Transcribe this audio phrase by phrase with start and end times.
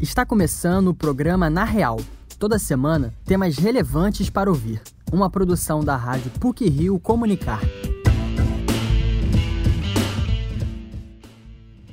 [0.00, 1.98] Está começando o programa Na Real.
[2.38, 4.82] Toda semana, temas relevantes para ouvir.
[5.10, 7.62] Uma produção da rádio PUC Rio Comunicar.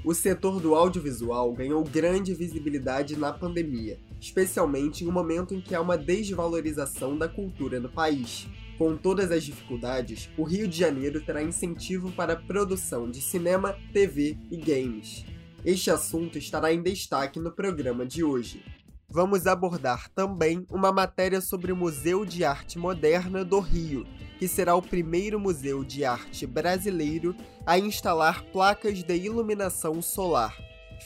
[0.04, 5.74] O setor do audiovisual ganhou grande visibilidade na pandemia, especialmente em um momento em que
[5.74, 8.50] há uma desvalorização da cultura no país.
[8.78, 13.74] Com todas as dificuldades, o Rio de Janeiro terá incentivo para a produção de cinema,
[13.94, 15.24] TV e games.
[15.66, 18.62] Este assunto estará em destaque no programa de hoje.
[19.10, 24.06] Vamos abordar também uma matéria sobre o Museu de Arte Moderna do Rio,
[24.38, 27.34] que será o primeiro museu de arte brasileiro
[27.66, 30.54] a instalar placas de iluminação solar.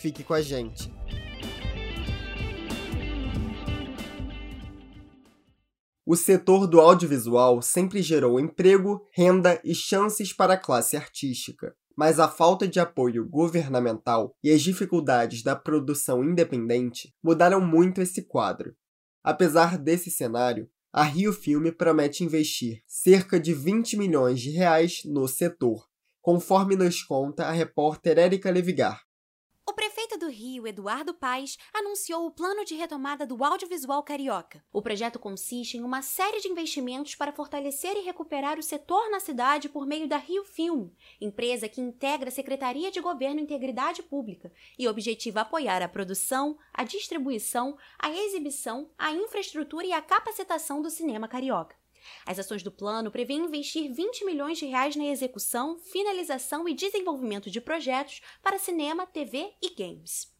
[0.01, 0.91] Fique com a gente.
[6.03, 12.19] O setor do audiovisual sempre gerou emprego, renda e chances para a classe artística mas
[12.19, 18.75] a falta de apoio governamental e as dificuldades da produção independente mudaram muito esse quadro.
[19.23, 25.27] Apesar desse cenário, a Rio Filme promete investir cerca de 20 milhões de reais no
[25.27, 25.87] setor,
[26.21, 29.06] conforme nos conta a repórter Érica Levigar
[30.27, 34.61] do Rio, Eduardo Paes, anunciou o plano de retomada do audiovisual carioca.
[34.73, 39.21] O projeto consiste em uma série de investimentos para fortalecer e recuperar o setor na
[39.21, 40.89] cidade por meio da Rio Film,
[41.21, 46.57] empresa que integra a Secretaria de Governo e Integridade Pública e objetiva apoiar a produção,
[46.73, 51.77] a distribuição, a exibição, a infraestrutura e a capacitação do cinema carioca.
[52.25, 57.49] As ações do plano prevêem investir 20 milhões de reais na execução, finalização e desenvolvimento
[57.49, 60.35] de projetos para cinema, TV e games.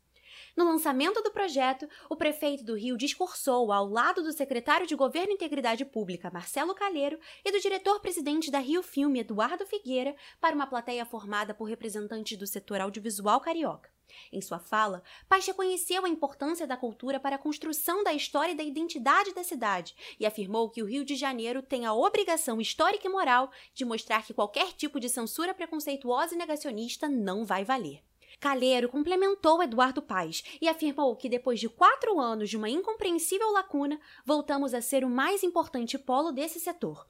[0.58, 5.32] No lançamento do projeto, o prefeito do Rio discursou ao lado do secretário de Governo
[5.32, 10.66] e Integridade Pública, Marcelo Calheiro, e do diretor-presidente da Rio Filme, Eduardo Figueira, para uma
[10.66, 13.97] plateia formada por representantes do setor audiovisual carioca.
[14.32, 18.56] Em sua fala, Paz reconheceu a importância da cultura para a construção da história e
[18.56, 23.08] da identidade da cidade e afirmou que o Rio de Janeiro tem a obrigação histórica
[23.08, 28.02] e moral de mostrar que qualquer tipo de censura preconceituosa e negacionista não vai valer.
[28.40, 34.00] Calheiro complementou Eduardo Paes e afirmou que depois de quatro anos de uma incompreensível lacuna,
[34.24, 37.08] voltamos a ser o mais importante polo desse setor.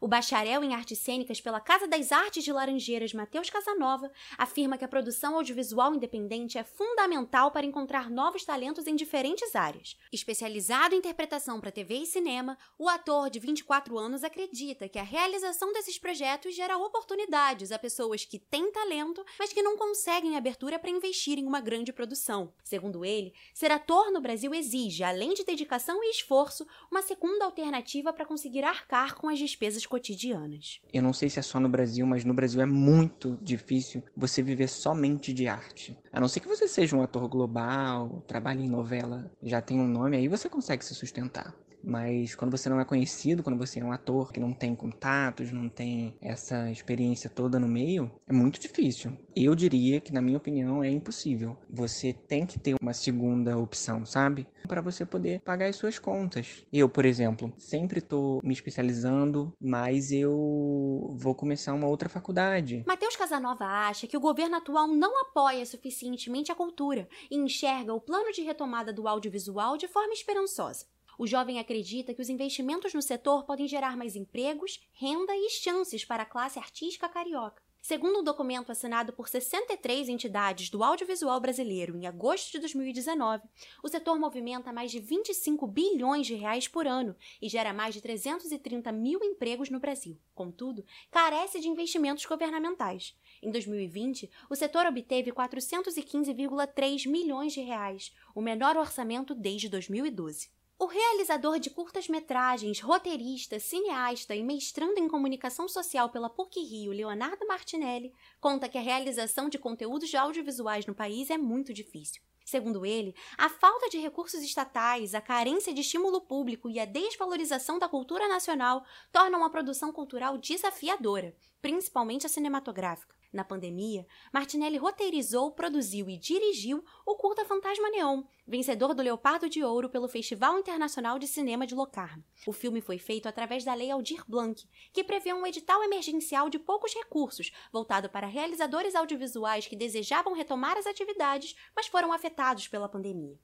[0.00, 4.84] O bacharel em artes cênicas pela Casa das Artes de Laranjeiras, Matheus Casanova, afirma que
[4.84, 9.98] a produção audiovisual independente é fundamental para encontrar novos talentos em diferentes áreas.
[10.10, 15.02] Especializado em interpretação para TV e cinema, o ator de 24 anos acredita que a
[15.02, 20.78] realização desses projetos gera oportunidades a pessoas que têm talento, mas que não conseguem abertura
[20.78, 22.54] para investir em uma grande produção.
[22.64, 28.14] Segundo ele, ser ator no Brasil exige, além de dedicação e esforço, uma segunda alternativa
[28.14, 30.80] para conseguir arcar com as despesas cotidianas.
[30.94, 34.40] Eu não sei se é só no Brasil, mas no Brasil é muito difícil você
[34.40, 35.98] viver somente de arte.
[36.12, 39.88] A não ser que você seja um ator global, trabalhe em novela, já tem um
[39.88, 41.52] nome, aí você consegue se sustentar.
[41.82, 45.52] Mas quando você não é conhecido, quando você é um ator que não tem contatos,
[45.52, 49.16] não tem essa experiência toda no meio, é muito difícil.
[49.34, 51.56] Eu diria que, na minha opinião, é impossível.
[51.68, 54.46] Você tem que ter uma segunda opção, sabe?
[54.66, 56.64] Para você poder pagar as suas contas.
[56.72, 62.84] Eu, por exemplo, sempre estou me especializando, mas eu vou começar uma outra faculdade.
[62.86, 68.00] Matheus Casanova acha que o governo atual não apoia suficientemente a cultura e enxerga o
[68.00, 70.86] plano de retomada do audiovisual de forma esperançosa.
[71.20, 76.02] O jovem acredita que os investimentos no setor podem gerar mais empregos, renda e chances
[76.02, 77.62] para a classe artística carioca.
[77.82, 83.42] Segundo um documento assinado por 63 entidades do audiovisual brasileiro em agosto de 2019,
[83.82, 88.00] o setor movimenta mais de 25 bilhões de reais por ano e gera mais de
[88.00, 90.18] 330 mil empregos no Brasil.
[90.34, 93.14] Contudo, carece de investimentos governamentais.
[93.42, 100.58] Em 2020, o setor obteve 415,3 milhões de reais, o menor orçamento desde 2012.
[100.82, 108.14] O realizador de curtas-metragens, roteirista, cineasta e mestrando em comunicação social pela PUC-Rio, Leonardo Martinelli,
[108.40, 112.22] conta que a realização de conteúdos de audiovisuais no país é muito difícil.
[112.46, 117.78] Segundo ele, a falta de recursos estatais, a carência de estímulo público e a desvalorização
[117.78, 118.82] da cultura nacional
[119.12, 123.19] tornam a produção cultural desafiadora, principalmente a cinematográfica.
[123.32, 129.62] Na pandemia, Martinelli roteirizou, produziu e dirigiu o curta Fantasma Neon, vencedor do Leopardo de
[129.62, 132.24] Ouro pelo Festival Internacional de Cinema de Locarno.
[132.44, 136.58] O filme foi feito através da Lei Aldir Blanc, que prevê um edital emergencial de
[136.58, 142.88] poucos recursos, voltado para realizadores audiovisuais que desejavam retomar as atividades, mas foram afetados pela
[142.88, 143.38] pandemia.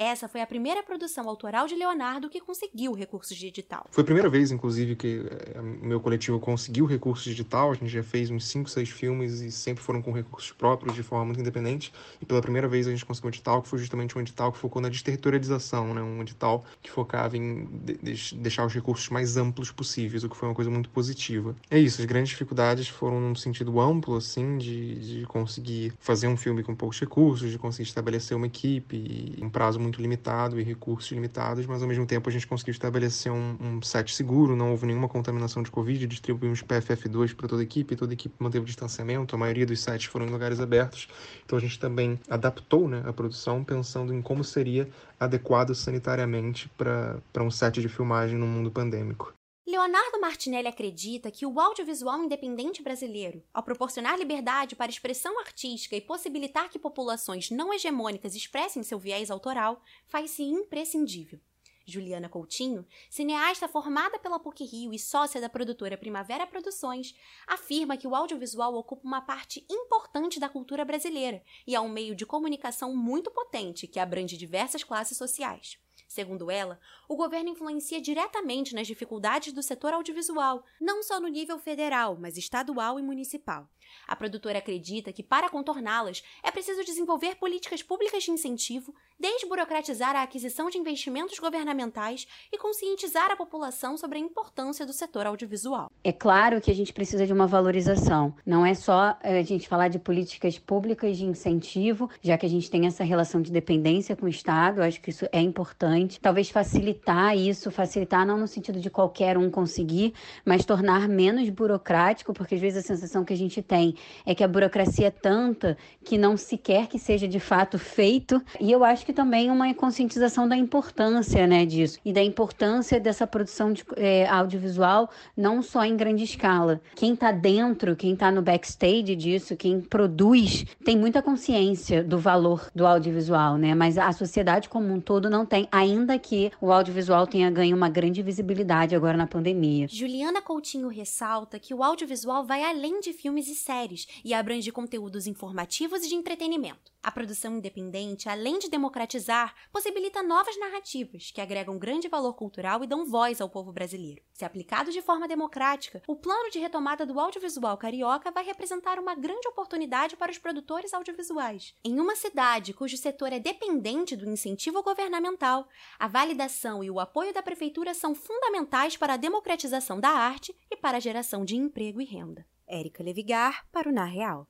[0.00, 3.84] Essa foi a primeira produção autoral de Leonardo que conseguiu recursos de edital.
[3.90, 7.72] Foi a primeira vez, inclusive, que o eh, meu coletivo conseguiu recursos de edital.
[7.72, 11.02] A gente já fez uns 5, 6 filmes e sempre foram com recursos próprios, de
[11.02, 11.92] forma muito independente.
[12.22, 14.58] E pela primeira vez a gente conseguiu um edital que foi justamente um edital que
[14.58, 16.00] focou na desterritorialização, né?
[16.00, 20.48] um edital que focava em de deixar os recursos mais amplos possíveis, o que foi
[20.48, 21.56] uma coisa muito positiva.
[21.68, 26.36] É isso, as grandes dificuldades foram num sentido amplo, assim, de, de conseguir fazer um
[26.36, 30.60] filme com poucos recursos, de conseguir estabelecer uma equipe em um prazo muito muito limitado
[30.60, 34.54] e recursos limitados, mas ao mesmo tempo a gente conseguiu estabelecer um, um set seguro,
[34.54, 38.34] não houve nenhuma contaminação de Covid, distribuímos PFF2 para toda a equipe, toda a equipe
[38.38, 41.08] manteve o distanciamento, a maioria dos sets foram em lugares abertos,
[41.44, 44.88] então a gente também adaptou né, a produção pensando em como seria
[45.18, 49.37] adequado sanitariamente para um set de filmagem no mundo pandêmico.
[49.78, 56.00] Leonardo Martinelli acredita que o audiovisual independente brasileiro, ao proporcionar liberdade para expressão artística e
[56.00, 61.38] possibilitar que populações não hegemônicas expressem seu viés autoral, faz-se imprescindível.
[61.86, 67.14] Juliana Coutinho, cineasta formada pela PUC-Rio e sócia da produtora Primavera Produções,
[67.46, 72.16] afirma que o audiovisual ocupa uma parte importante da cultura brasileira e é um meio
[72.16, 75.78] de comunicação muito potente que abrange diversas classes sociais.
[76.08, 81.58] Segundo ela, o governo influencia diretamente nas dificuldades do setor audiovisual, não só no nível
[81.58, 83.68] federal, mas estadual e municipal.
[84.06, 90.22] A produtora acredita que, para contorná-las, é preciso desenvolver políticas públicas de incentivo, desburocratizar a
[90.22, 95.90] aquisição de investimentos governamentais e conscientizar a população sobre a importância do setor audiovisual.
[96.04, 98.34] É claro que a gente precisa de uma valorização.
[98.46, 102.48] Não é só eh, a gente falar de políticas públicas de incentivo, já que a
[102.48, 106.20] gente tem essa relação de dependência com o Estado, acho que isso é importante.
[106.20, 110.14] Talvez facilitar isso, facilitar não no sentido de qualquer um conseguir,
[110.44, 113.94] mas tornar menos burocrático, porque às vezes a sensação que a gente tem tem
[114.26, 118.42] é que a burocracia é tanta que não se quer que seja de fato feito.
[118.60, 123.26] E eu acho que também uma conscientização da importância né, disso e da importância dessa
[123.26, 126.80] produção de, é, audiovisual, não só em grande escala.
[126.96, 132.70] Quem está dentro, quem está no backstage disso, quem produz, tem muita consciência do valor
[132.74, 133.74] do audiovisual, né?
[133.74, 137.88] Mas a sociedade como um todo não tem, ainda que o audiovisual tenha ganho uma
[137.88, 139.86] grande visibilidade agora na pandemia.
[139.88, 145.26] Juliana Coutinho ressalta que o audiovisual vai além de filmes e séries e abrange conteúdos
[145.26, 146.90] informativos e de entretenimento.
[147.02, 152.86] A produção independente, além de democratizar, possibilita novas narrativas que agregam grande valor cultural e
[152.86, 154.22] dão voz ao povo brasileiro.
[154.32, 159.14] Se aplicado de forma democrática, o plano de retomada do audiovisual carioca vai representar uma
[159.14, 161.74] grande oportunidade para os produtores audiovisuais.
[161.84, 165.68] Em uma cidade cujo setor é dependente do incentivo governamental,
[165.98, 170.76] a validação e o apoio da prefeitura são fundamentais para a democratização da arte e
[170.76, 172.46] para a geração de emprego e renda.
[172.68, 174.46] Érica Levigar para o Na Real.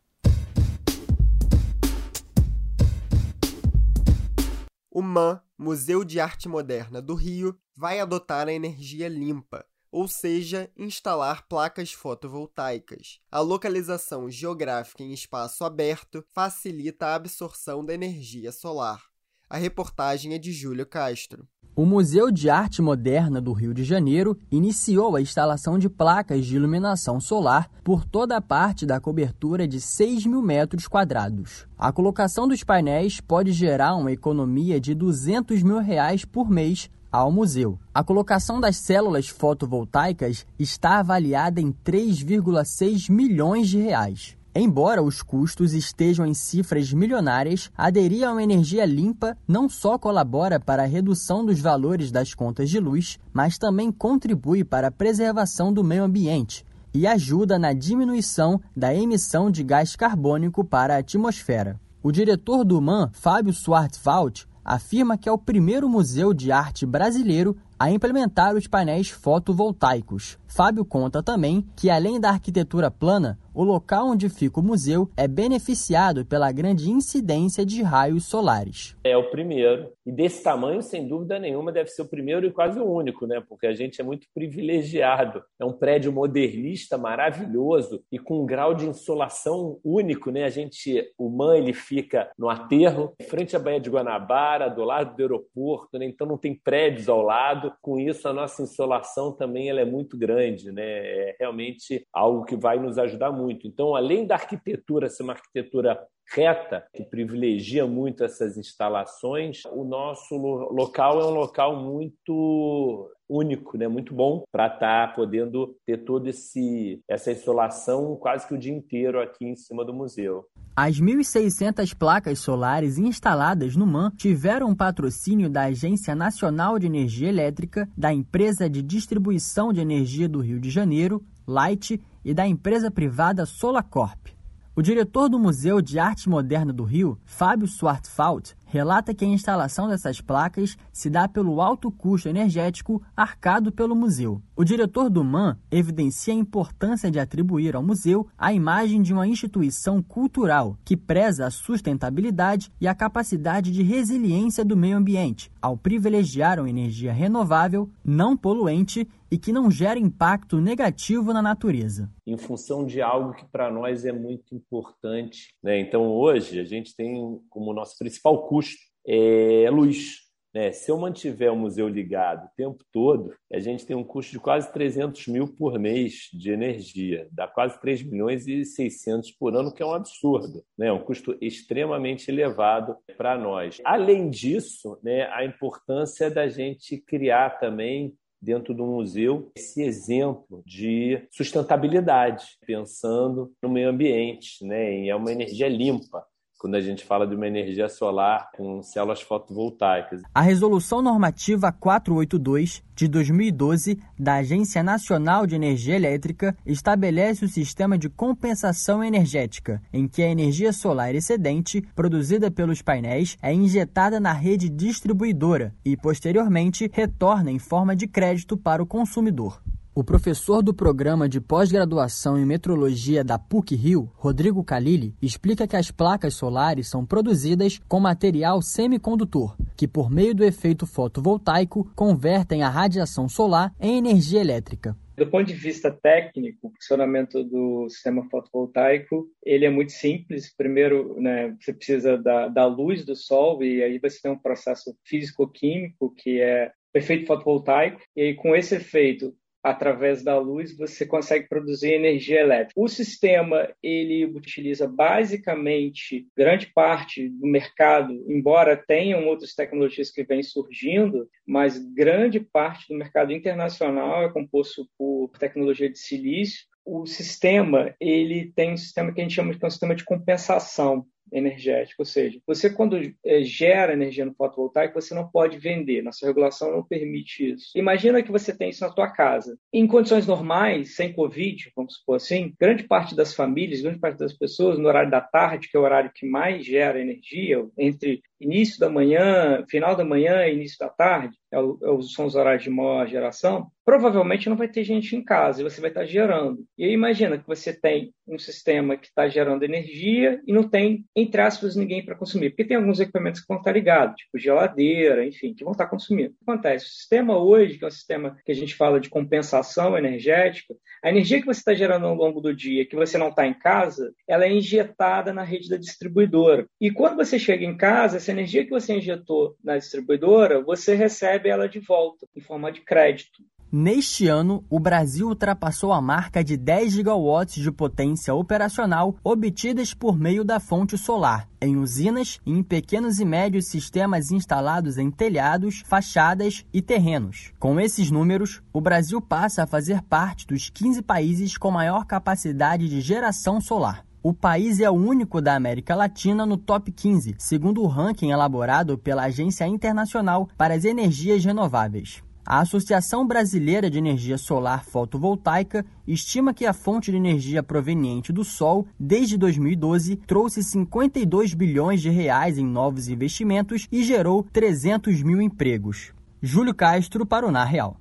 [4.91, 10.69] O MAN, Museu de Arte Moderna do Rio, vai adotar a energia limpa, ou seja,
[10.77, 13.21] instalar placas fotovoltaicas.
[13.31, 19.05] A localização geográfica em espaço aberto facilita a absorção da energia solar.
[19.49, 21.49] A reportagem é de Júlio Castro.
[21.79, 26.57] O Museu de Arte Moderna do Rio de Janeiro iniciou a instalação de placas de
[26.57, 31.69] iluminação solar por toda a parte da cobertura de 6 mil metros quadrados.
[31.79, 37.31] A colocação dos painéis pode gerar uma economia de 200 mil reais por mês ao
[37.31, 37.79] museu.
[37.95, 44.37] A colocação das células fotovoltaicas está avaliada em 3,6 milhões de reais.
[44.61, 50.59] Embora os custos estejam em cifras milionárias, aderir a uma energia limpa não só colabora
[50.59, 55.73] para a redução dos valores das contas de luz, mas também contribui para a preservação
[55.73, 61.79] do meio ambiente e ajuda na diminuição da emissão de gás carbônico para a atmosfera.
[62.03, 67.57] O diretor do MAN, Fábio Schwartzwald, afirma que é o primeiro museu de arte brasileiro
[67.79, 70.39] a implementar os painéis fotovoltaicos.
[70.49, 75.29] Fábio conta também que, além da arquitetura plana, o local onde fica o museu é
[75.29, 78.97] beneficiado pela grande incidência de raios solares.
[79.05, 79.93] É o primeiro.
[80.07, 83.43] E desse tamanho, sem dúvida nenhuma, deve ser o primeiro e quase o único, né?
[83.47, 85.43] Porque a gente é muito privilegiado.
[85.61, 90.45] É um prédio modernista maravilhoso e com um grau de insolação único, né?
[90.45, 95.17] A gente, o MAN, ele fica no aterro, frente à Baía de Guanabara, do lado
[95.17, 96.07] do aeroporto, né?
[96.07, 97.68] Então não tem prédios ao lado.
[97.81, 100.83] Com isso, a nossa insolação também ela é muito grande, né?
[100.83, 103.67] É realmente algo que vai nos ajudar muito muito.
[103.67, 105.99] Então, além da arquitetura ser uma arquitetura
[106.35, 113.87] reta, que privilegia muito essas instalações, o nosso local é um local muito único, né?
[113.89, 118.73] Muito bom para estar tá podendo ter todo esse essa insolação quase que o dia
[118.73, 120.45] inteiro aqui em cima do museu.
[120.75, 127.89] As 1.600 placas solares instaladas no MAN tiveram patrocínio da Agência Nacional de Energia Elétrica,
[127.97, 133.47] da Empresa de Distribuição de Energia do Rio de Janeiro, Light, e da empresa privada
[133.47, 134.29] Solacorp.
[134.77, 139.89] O diretor do Museu de Arte Moderna do Rio, Fábio Swartfalt, relata que a instalação
[139.89, 144.41] dessas placas se dá pelo alto custo energético arcado pelo museu.
[144.55, 149.27] O diretor do MAN evidencia a importância de atribuir ao museu a imagem de uma
[149.27, 155.77] instituição cultural que preza a sustentabilidade e a capacidade de resiliência do meio ambiente, ao
[155.77, 162.11] privilegiar uma energia renovável, não poluente e que não gera impacto negativo na natureza.
[162.27, 165.55] Em função de algo que para nós é muito importante.
[165.63, 165.81] Né?
[165.81, 170.29] Então, hoje, a gente tem como nosso principal custo custo é luz.
[170.53, 170.73] Né?
[170.73, 174.41] Se eu mantiver o museu ligado o tempo todo, a gente tem um custo de
[174.41, 179.73] quase 300 mil por mês de energia, dá quase 3 milhões e 600 por ano,
[179.73, 180.89] que é um absurdo, né?
[180.89, 183.81] É um custo extremamente elevado para nós.
[183.85, 191.23] Além disso, né, a importância da gente criar também dentro do museu esse exemplo de
[191.31, 195.05] sustentabilidade, pensando no meio ambiente, né?
[195.05, 196.25] E é uma energia limpa
[196.59, 200.23] quando a gente fala de uma energia solar com células fotovoltaicas.
[200.35, 207.97] A Resolução Normativa 482 de 2012 da Agência Nacional de Energia Elétrica estabelece o sistema
[207.97, 214.33] de compensação energética, em que a energia solar excedente produzida pelos painéis é injetada na
[214.33, 219.63] rede distribuidora e, posteriormente, retorna em forma de crédito para o consumidor.
[219.99, 225.91] O professor do programa de pós-graduação em metrologia da PUC-Rio, Rodrigo Calili, explica que as
[225.91, 232.69] placas solares são produzidas com material semicondutor, que por meio do efeito fotovoltaico convertem a
[232.69, 234.97] radiação solar em energia elétrica.
[235.17, 240.55] Do ponto de vista técnico, o funcionamento do sistema fotovoltaico ele é muito simples.
[240.57, 244.97] Primeiro, né, você precisa da, da luz do sol e aí você tem um processo
[245.05, 248.01] físico-químico que é o efeito fotovoltaico.
[248.15, 252.81] E aí, com esse efeito, através da luz você consegue produzir energia elétrica.
[252.81, 260.43] O sistema ele utiliza basicamente grande parte do mercado, embora tenham outras tecnologias que vêm
[260.43, 266.67] surgindo, mas grande parte do mercado internacional é composto por tecnologia de silício.
[266.85, 271.07] O sistema ele tem um sistema que a gente chama de um sistema de compensação
[271.33, 276.27] energética, ou seja, você quando é, gera energia no fotovoltaico, você não pode vender, nossa
[276.27, 277.71] regulação não permite isso.
[277.77, 279.59] Imagina que você tem isso na tua casa.
[279.73, 284.33] Em condições normais, sem Covid, vamos supor assim, grande parte das famílias, grande parte das
[284.33, 288.79] pessoas, no horário da tarde, que é o horário que mais gera energia, entre início
[288.79, 293.07] da manhã, final da manhã início da tarde, é é são os horários de maior
[293.07, 296.63] geração, provavelmente não vai ter gente em casa e você vai estar gerando.
[296.77, 301.07] E aí imagina que você tem um sistema que está gerando energia e não tem,
[301.17, 302.51] entre aspas, ninguém para consumir.
[302.51, 306.31] Porque tem alguns equipamentos que vão estar ligados, tipo geladeira, enfim, que vão estar consumindo.
[306.31, 306.85] O que acontece?
[306.85, 311.09] O sistema hoje, que é um sistema que a gente fala de compensação energética, a
[311.09, 314.13] energia que você está gerando ao longo do dia, que você não está em casa,
[314.29, 316.67] ela é injetada na rede da distribuidora.
[316.79, 321.49] E quando você chega em casa, essa energia que você injetou na distribuidora, você recebe
[321.49, 323.43] ela de volta, em forma de crédito.
[323.71, 330.19] Neste ano, o Brasil ultrapassou a marca de 10 gigawatts de potência operacional obtidas por
[330.19, 335.83] meio da fonte solar, em usinas e em pequenos e médios sistemas instalados em telhados,
[335.87, 337.53] fachadas e terrenos.
[337.59, 342.89] Com esses números, o Brasil passa a fazer parte dos 15 países com maior capacidade
[342.89, 344.08] de geração solar.
[344.21, 348.99] O país é o único da América Latina no top 15, segundo o ranking elaborado
[348.99, 352.21] pela Agência Internacional para as Energias Renováveis.
[352.45, 358.43] A Associação Brasileira de Energia Solar Fotovoltaica estima que a fonte de energia proveniente do
[358.43, 365.41] sol, desde 2012, trouxe 52 bilhões de reais em novos investimentos e gerou 300 mil
[365.41, 366.13] empregos.
[366.43, 368.01] Júlio Castro para o Na Real.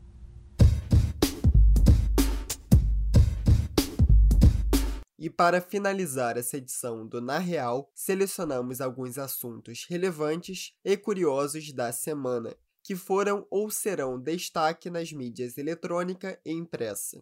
[5.27, 11.91] E para finalizar essa edição do Na Real, selecionamos alguns assuntos relevantes e curiosos da
[11.91, 17.21] semana que foram ou serão destaque nas mídias eletrônica e impressa.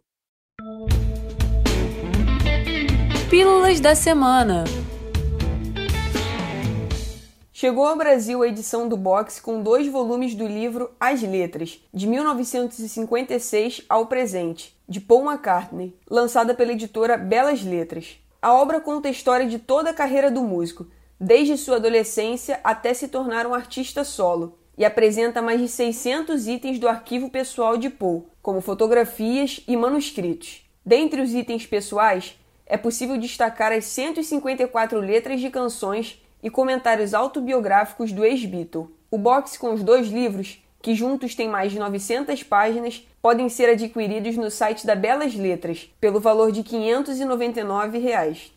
[3.27, 4.65] Pílulas da Semana
[7.65, 12.05] Chegou ao Brasil a edição do box com dois volumes do livro As Letras, de
[12.05, 18.19] 1956 ao presente, de Paul McCartney, lançada pela editora Belas Letras.
[18.39, 20.86] A obra conta a história de toda a carreira do músico,
[21.19, 26.77] desde sua adolescência até se tornar um artista solo e apresenta mais de 600 itens
[26.77, 30.63] do arquivo pessoal de Poe, como fotografias e manuscritos.
[30.86, 38.12] Dentre os itens pessoais, é possível destacar as 154 letras de canções e comentários autobiográficos
[38.12, 38.89] do ex-Beatle.
[39.10, 43.70] O box com os dois livros, que juntos têm mais de 900 páginas, podem ser
[43.70, 48.54] adquiridos no site da Belas Letras, pelo valor de 599 reais.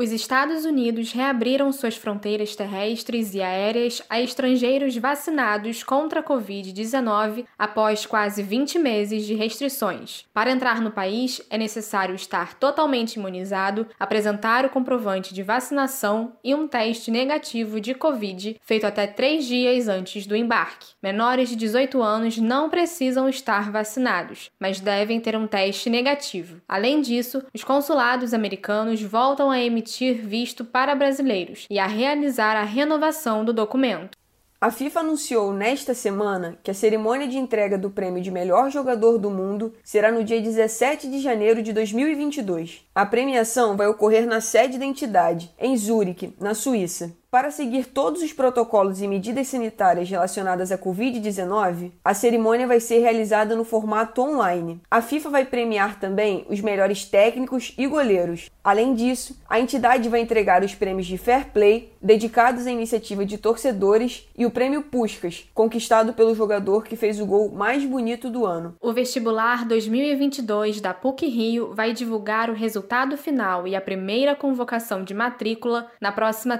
[0.00, 7.44] Os Estados Unidos reabriram suas fronteiras terrestres e aéreas a estrangeiros vacinados contra a Covid-19
[7.58, 10.24] após quase 20 meses de restrições.
[10.32, 16.54] Para entrar no país, é necessário estar totalmente imunizado, apresentar o comprovante de vacinação e
[16.54, 20.94] um teste negativo de Covid feito até três dias antes do embarque.
[21.02, 26.60] Menores de 18 anos não precisam estar vacinados, mas devem ter um teste negativo.
[26.68, 32.56] Além disso, os consulados americanos voltam a emitir emitir visto para brasileiros e a realizar
[32.56, 34.18] a renovação do documento.
[34.60, 39.16] A FIFA anunciou nesta semana que a cerimônia de entrega do prêmio de melhor jogador
[39.16, 42.84] do mundo será no dia 17 de janeiro de 2022.
[42.92, 47.16] A premiação vai ocorrer na sede da entidade, em Zurique, na Suíça.
[47.30, 53.00] Para seguir todos os protocolos e medidas sanitárias relacionadas à Covid-19, a cerimônia vai ser
[53.00, 54.80] realizada no formato online.
[54.90, 58.48] A FIFA vai premiar também os melhores técnicos e goleiros.
[58.64, 63.36] Além disso, a entidade vai entregar os prêmios de Fair Play, dedicados à iniciativa de
[63.36, 68.46] torcedores, e o prêmio Puskas, conquistado pelo jogador que fez o gol mais bonito do
[68.46, 68.74] ano.
[68.80, 75.04] O vestibular 2022 da PUC Rio vai divulgar o resultado final e a primeira convocação
[75.04, 76.56] de matrícula na próxima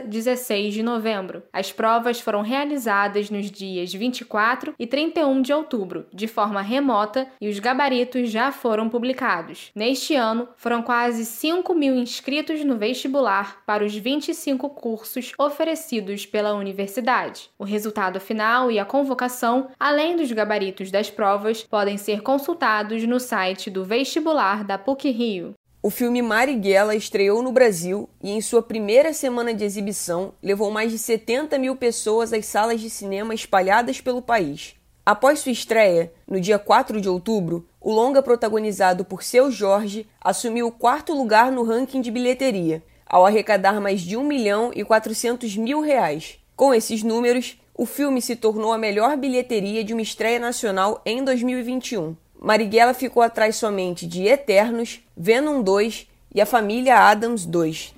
[0.00, 1.42] terça 16 de novembro.
[1.52, 7.48] As provas foram realizadas nos dias 24 e 31 de outubro, de forma remota, e
[7.48, 9.70] os gabaritos já foram publicados.
[9.74, 16.54] Neste ano, foram quase 5 mil inscritos no vestibular para os 25 cursos oferecidos pela
[16.54, 17.50] universidade.
[17.58, 23.20] O resultado final e a convocação, além dos gabaritos das provas, podem ser consultados no
[23.20, 25.54] site do vestibular da PUC Rio.
[25.82, 30.92] O filme Marighella estreou no Brasil e, em sua primeira semana de exibição, levou mais
[30.92, 34.74] de 70 mil pessoas às salas de cinema espalhadas pelo país.
[35.06, 40.66] Após sua estreia, no dia 4 de outubro, o longa protagonizado por Seu Jorge assumiu
[40.66, 45.56] o quarto lugar no ranking de bilheteria, ao arrecadar mais de 1 milhão e 400
[45.56, 46.38] mil reais.
[46.54, 51.24] Com esses números, o filme se tornou a melhor bilheteria de uma estreia nacional em
[51.24, 52.14] 2021.
[52.40, 57.94] Marighella ficou atrás somente de Eternos, Venom 2 e a família Adams 2.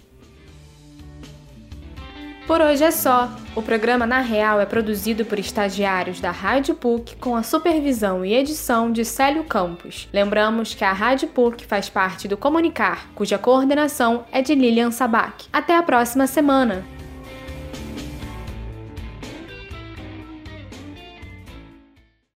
[2.47, 3.31] Por hoje é só.
[3.55, 8.35] O programa Na Real é produzido por estagiários da Rádio PUC com a supervisão e
[8.35, 10.09] edição de Célio Campos.
[10.13, 15.47] Lembramos que a Rádio PUC faz parte do Comunicar, cuja coordenação é de Lilian Sabac.
[15.53, 16.85] Até a próxima semana!